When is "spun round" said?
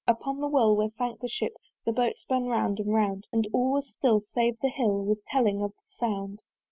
2.17-2.79